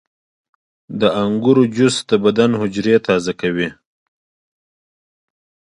•د 0.99 1.01
انګورو 1.23 1.63
جوس 1.75 1.95
د 2.09 2.11
بدن 2.23 2.51
حجرې 2.61 2.95
تازه 3.07 3.33
کوي. 3.41 3.69